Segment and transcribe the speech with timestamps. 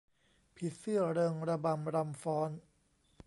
[0.55, 2.49] ผีเสื้อเริงระบำรำฟ้อน